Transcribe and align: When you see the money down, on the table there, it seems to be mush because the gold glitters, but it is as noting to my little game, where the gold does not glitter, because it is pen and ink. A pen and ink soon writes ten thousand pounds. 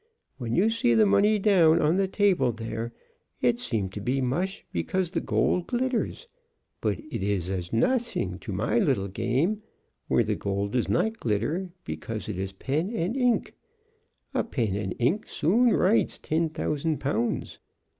When 0.39 0.55
you 0.55 0.71
see 0.71 0.95
the 0.95 1.05
money 1.05 1.37
down, 1.37 1.79
on 1.79 1.97
the 1.97 2.07
table 2.07 2.51
there, 2.51 2.91
it 3.39 3.59
seems 3.59 3.91
to 3.93 4.01
be 4.01 4.19
mush 4.19 4.65
because 4.71 5.11
the 5.11 5.21
gold 5.21 5.67
glitters, 5.67 6.27
but 6.81 6.99
it 7.11 7.21
is 7.21 7.51
as 7.51 7.71
noting 7.71 8.39
to 8.39 8.51
my 8.51 8.79
little 8.79 9.07
game, 9.09 9.61
where 10.07 10.23
the 10.23 10.33
gold 10.33 10.71
does 10.71 10.89
not 10.89 11.19
glitter, 11.19 11.69
because 11.85 12.27
it 12.27 12.39
is 12.39 12.51
pen 12.51 12.89
and 12.89 13.15
ink. 13.15 13.53
A 14.33 14.43
pen 14.43 14.75
and 14.75 14.95
ink 14.97 15.27
soon 15.27 15.69
writes 15.71 16.17
ten 16.17 16.49
thousand 16.49 16.99
pounds. 16.99 17.59